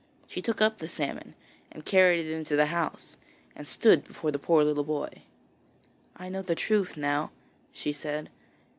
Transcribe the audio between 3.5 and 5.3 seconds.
and stood before the poor little boy.